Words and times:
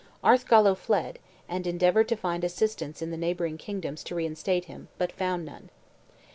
Arthgallo 0.23 0.75
fled, 0.75 1.19
and 1.47 1.67
endeavored 1.67 2.07
to 2.07 2.15
find 2.15 2.43
assistance 2.43 3.03
in 3.03 3.11
the 3.11 3.17
neighboring 3.17 3.59
kingdoms 3.59 4.03
to 4.05 4.15
reinstate 4.15 4.65
him, 4.65 4.87
but 4.97 5.11
found 5.11 5.45
none. 5.45 5.69